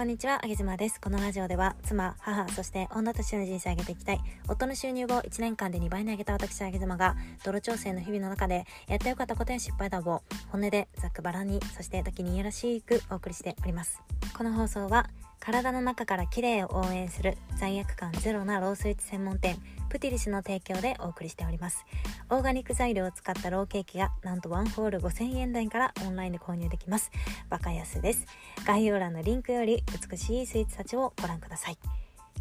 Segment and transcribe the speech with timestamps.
[0.00, 0.98] こんにちは、あげずまです。
[0.98, 14.00] このラジオでは、妻、母、そして女としての人生を上げていきたい、夫の収入を1年間で2倍に上げた私、あげずまが、泥調整の日々の中で、やってよかったことや失敗談を、本音でざっくばらんに、そして時にいやらしくお送りしております。
[14.34, 15.10] この放送は、
[15.40, 19.56] 体の中から綺麗を応援する罪悪感ゼロなロースイーツ専門店
[19.88, 21.84] プティリスの提供でお送りしております。
[22.28, 27.10] オーガニック材料を使ったローケーキがなんとワンホール5000円台からオンラインで購入できます。
[27.48, 28.26] バカ安です。
[28.66, 31.78] 概要欄のリンクより美しいスイーツたちをご覧ください。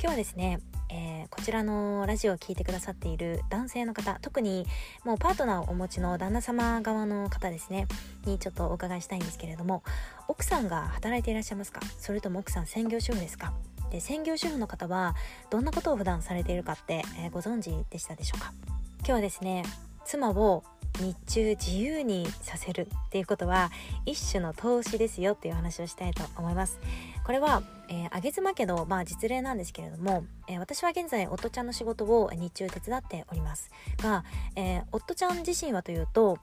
[0.01, 0.59] 今日はですね
[0.91, 4.65] えー、こちらのラジオを聴いてくださっている男性の方特に
[5.05, 7.85] もうパートナーをお持ちの旦那様側の方ですね
[8.25, 9.83] にちょっとお伺いしたいんですけれども
[10.27, 11.81] 奥さんが働いていらっしゃいますか？
[11.99, 13.53] それとも奥さん専業主婦ですか？
[13.91, 15.15] で専業主婦の方は
[15.51, 18.51] どんなことを普段されているかって、えー、ご存知でしたでしょうか？
[18.99, 19.63] 今日はですね
[20.05, 20.63] 妻を
[20.99, 23.71] 日中自由にさせるっていうことは
[24.05, 26.79] 一種の投資ですよっていう話をしたいと思います。
[27.25, 33.69] これは、えー、上妻家の、まあ、実例なんですけれども、えー、私は現在夫ちゃんの仕事を日中手伝っております。
[33.97, 34.23] が、
[34.55, 36.39] えー、夫ちゃん自身はというと、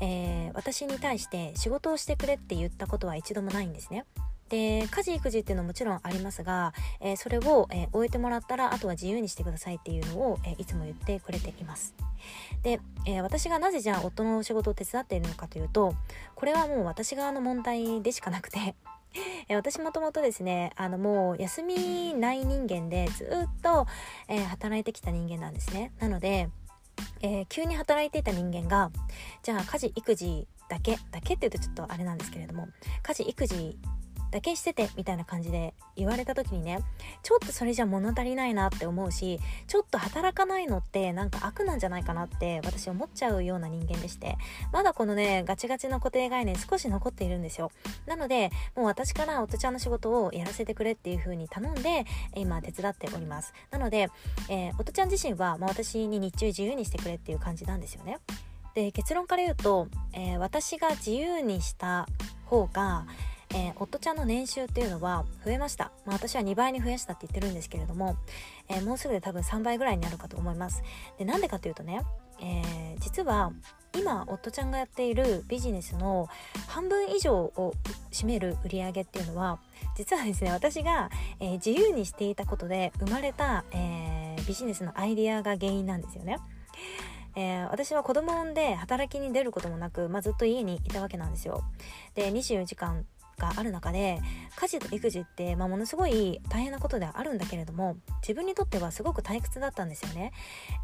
[0.00, 4.04] えー、私に対して仕事をしてくれって言ったことは一度もないんですね。
[4.48, 11.94] で家事育児っていうのはもちろんありますが、えー、それを、えー、終えてもらったらあとは自由にしてくださいっていうのを、えー、いつも言ってくれています。
[12.62, 15.94] で、え私がなぜじゃあ夫の仕事を手伝っているのかというと
[16.34, 18.74] これはもう私側の問題でしかなくて
[19.48, 23.28] 私もともとですねあのもう休みない人間でずっ
[23.62, 23.86] と、
[24.28, 25.92] え、働いてきた人間なんですね。
[25.98, 26.50] なので、
[27.22, 28.90] え、急に働いていた人間が
[29.42, 32.68] じゃあ家事育児だけだけって言うとちょっとあれなんですけれども
[33.02, 33.78] 家事育児
[34.30, 36.80] だけしててみたいな感じで言われた時にね
[37.22, 44.36] ちょっとそれじゃ物足りないなって思うしちょっと働かないのってなんか悪なんじゃないかなって私思っちゃうような人間でして
[44.72, 47.70] まだこのねガチガチの固定概念少し残っているんですよ。
[48.06, 53.52] なのでもう私から夫ちゃんの仕事をやらせてくれっていう風に頼んで今手伝っております。
[53.70, 54.08] なので、
[54.48, 58.18] えー、夫ちゃん自身は、まあ、私に日中自由にしてくれっていう感じなんですよね。
[58.74, 62.06] で結論から言うと、えー、私が自由にした
[62.44, 63.06] 方が
[63.54, 68.16] えー、夫ちゃんの年収っていうのは増えました、まあ、私は2倍に増やしたって言ってるんですけれども、
[68.68, 70.82] えー、もうすぐで多分3倍ぐらいになるかと思います
[71.18, 72.02] でなんでかというとね、
[72.40, 73.52] えー、実は
[73.96, 76.28] 今夫ちゃんがやっているビジネスの
[76.66, 77.74] 半分以上を
[78.12, 79.58] 占める売り上げっていうのは
[79.96, 81.10] 実はですね私が、
[81.40, 86.38] え自由にしていたことで生まれた、えビジネスのアイデアが原因なんですよね。
[87.36, 91.62] えー、私は子供を産んで働きに出ることもなく、まあ、ずっと家にいたわけなんですよ。
[92.14, 93.04] で24時間
[93.38, 94.20] がある中で
[94.56, 100.32] 家事と育児って、まあ、ものすごい大変なことではあるんだけれども自分にとってはすごく退屈だったんですよね、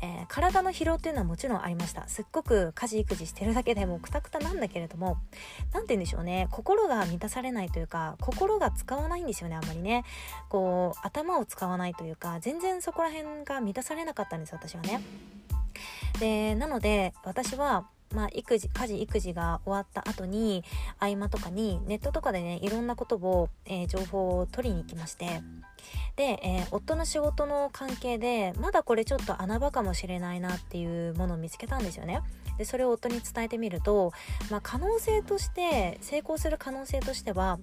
[0.02, 2.08] えー、体の疲労っていうのはもちろんありました。
[2.08, 5.18] すっごく家事育児してるだけでもくたくたなんだけれども
[5.72, 6.48] 何て言うんでしょうね。
[6.50, 10.04] 心が満たされないというか心が使わないんですよねあんまりね。
[10.48, 15.00] こう頭を使わないというか全然そこら辺が満たされなかったんです私はね。
[16.20, 20.64] でなので私はまあ、育児家事育児が終わった後に
[20.98, 25.42] 合間とかにネットとかでねいろんなことを、えー、情報を取りに行きまして
[26.16, 32.20] で、えー、夫の仕事の関係でまだこれちょっと穴場かもしれないなっていうものを見つけたんですよね。
[32.56, 34.12] でそれを夫に伝えてみると、
[34.48, 37.58] まあ、可能性として成功する可能性としては、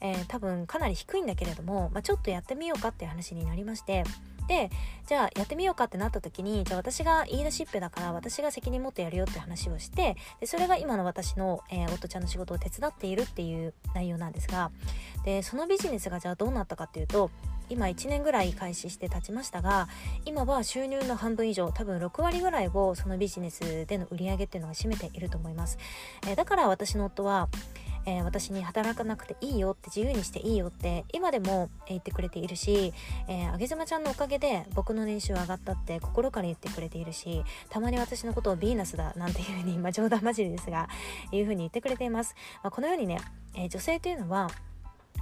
[0.00, 4.04] えー、多分かなり低いんだけれども、まあ、ちょっとやってみようかっていう話になりまして
[4.48, 4.70] で
[5.06, 14.70] じゃあやってみようかってなった時にじゃあ私が言い出しっぺだから私が責任持ってやるよって話をしてでそれが今の私の、えー、夫ちゃんの仕事を手伝っているっていう内容なんですが
[15.24, 17.30] でそのビジネスがじゃあどうなったかっていうと
[17.68, 19.88] 今1年ぐらい開始して経ちましたが
[20.24, 25.78] 今は収入の半分以上多分6割ぐらいをそのビジネスでの売り上げっていうのが占めていると思います、
[26.28, 27.48] えー、だから私の夫は
[28.06, 32.94] えー、私に働かなくていいよって自由にしていいよって今でも言ってくれているし、
[33.28, 40.88] えー、あげずまちゃんのおかげで僕の年収上がったって心から言ってくれているしたまに私のことをヴィーナスだなんていうふうに、 まあ、冗談交じりですが
[41.32, 43.18] いうふうに言ってくれています、まあ、このようにね、
[43.54, 44.48] え、女性というのは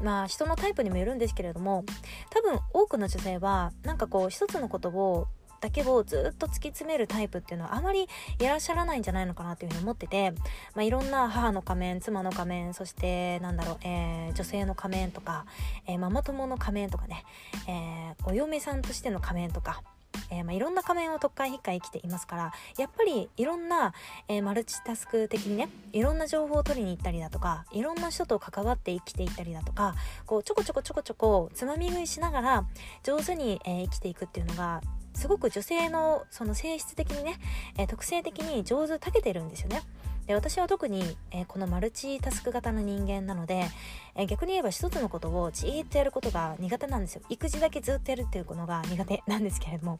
[0.02, 1.84] まあ人のタイプにもよるんですけれども
[2.30, 5.28] 多分多くの女性はなんかこう一つのことを
[5.64, 8.06] だけをずっと突き詰めるタイプっていうのはあまり
[8.38, 10.32] いらっしゃらないんじゃないのかなというふうに思ってて、
[10.74, 15.46] まあ、いろんな母の仮面妻の仮面そしてなんだろう、えー、女性の仮面とか、
[15.86, 17.24] えー、ママ友の仮面とかね、
[17.66, 19.82] えー、お嫁さんとしての仮面とか
[20.30, 23.92] えー、まあ、いろんな仮面を特会引っか生きていますからやっぱりいろんな、
[24.28, 32.64] えー、マルチタスク的にねいろんな情報を取りに行ったりだとかいろんな人と関わって生きていったりだとかこうちょこちょこちょこちょこつまみ食いしながら
[33.02, 34.80] 上手に、えー、生きていくっていうのが
[35.14, 37.36] すごく女性のその性質的にね、
[37.78, 39.82] え、特性的に上手たけてるんですよね。
[40.26, 43.66] で私は特に、えー、このマルチタスク型の人間なので、
[44.14, 49.98] えー、逆に言えば一つのことをじーっとやることが苦手なんですよ育児だけずっとやるっていうのが苦手なんですけれども、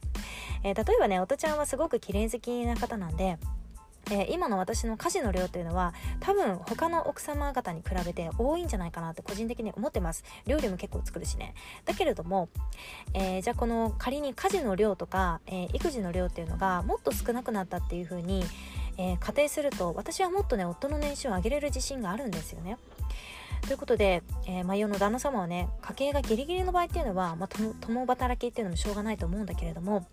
[0.63, 3.37] え例えばね音ちゃんはすごく綺麗好きな方なんで
[4.11, 10.23] えー、今の私の家事の量というのは多分他の奥様方に比べて多いんじゃないかなって個人的に思ってます。
[10.45, 11.55] 料理も結構作るしね。
[11.85, 12.49] だけれども、
[13.13, 18.43] えー、じゃあこの仮に家事の量とか、えー、育児の量っていうのがもっと少なくなったっていう風に、
[18.97, 22.77] え仮定すると私はもっとね夫の年収を上げれる自信があるんですよね。
[23.67, 30.05] ということで、えー、まあ、世の旦那様はね家計がギリギリの場合っていうのは、まあ、共働きっていうのもしょうがないと思うんだけれども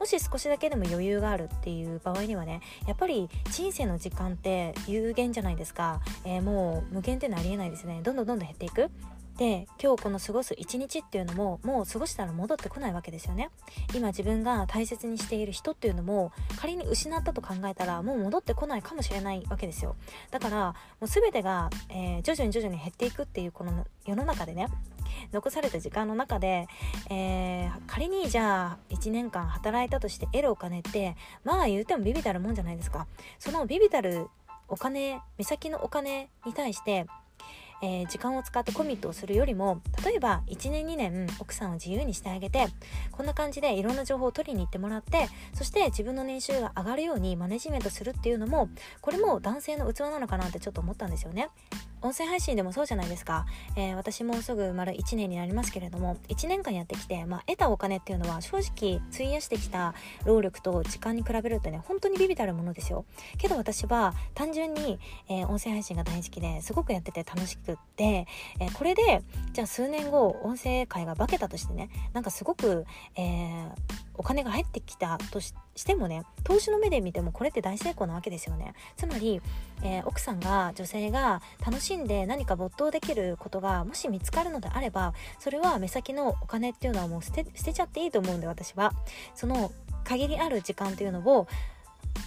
[0.00, 8.00] もし少しだけでも余裕があるっていう場合にはねやっぱり人生の時間って有限じゃないですか、えー、もう無限っていうのはありえないですね。
[8.02, 8.90] どんどんどんどん減っていく。
[9.38, 13.50] で今日この過ごす一日っていうのももう過ごしたら戻ってこないわけですよね。
[13.94, 19.96] 今自分が大切にしている人っていうのも仮に失ったと考えたらもう戻ってこないかもしれないわけですよ。
[20.30, 24.68] だからもう全てが、えー、徐々に徐々に減っていくっていうこの世の中でね
[25.32, 26.68] 残された時間の中で、
[27.10, 33.06] えー、仮にじゃあ1年間働いたとして得るお金ってまあ言うてもビビたるもんじゃないですか。
[33.40, 34.28] そのビビたる
[34.68, 37.06] お金目先のお金に対して
[37.84, 42.68] えー、時間を使ってコミットをするよりも例えば1年2年奥さんを自由にしてあげて
[43.12, 48.70] こんな感じでいろんな情報を取りに行ってもらってそして自分の年収が上がるようにマネジメントするっていうのも
[49.02, 51.50] これも男性の器なのかなってちょっと思ったんですよね。
[52.04, 53.46] 音声配信でもそうじゃないですか、
[53.76, 59.94] えー、私もすぐ丸1年になりますけれども1年間やってきて、まあ、得たお金っていうのは正直費やしてきた
[60.26, 63.06] 労力と時間に比べるとね本当にビビたるものですよ。
[63.38, 64.98] けど私は単純に、
[65.30, 68.26] えー、音声配信が大好きですごくやってて楽しくって、
[68.60, 69.22] えー、これで
[69.54, 72.84] じゃあ数年後音声界が化けたとしてねなんかすごく、
[73.16, 73.70] えー、
[74.16, 75.52] お金が入ってきたとし
[75.84, 78.74] てもね投資の目で見てもこれって大成功なわけですよね。
[78.96, 79.40] つまり、
[79.82, 88.92] えー、奥さんが女性が楽しんで何か没頭できることがもし見つかるのであればそれは目先のお金っていうのはもう捨て捨てちゃっていいと思うんで私は。
[89.34, 89.72] その
[90.04, 91.48] 限りある時間っていうのを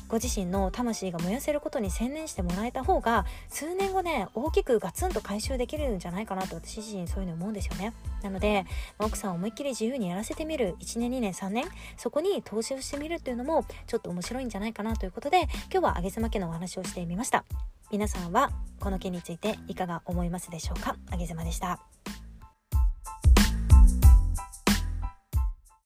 [0.07, 7.94] ご自身の魂が燃やせることに専念してもらえた方が数年後ね大きくガツンと回収できるんじゃないかなと私自身そういうの思うんですよね。
[8.28, 8.66] なので
[9.00, 10.76] 奥さんを思いっきり自由にやらせてみる。
[10.80, 11.66] 1年2年3年。
[11.98, 17.46] そこに投資をしてみるっていうのもちょっと面白いんじゃないかなということで今日はあげ妻家のお話をしてみました。
[17.92, 20.98] 皆さんはこの件についていかが思いますでしょうか？
[21.10, 21.80] あげ妻でした。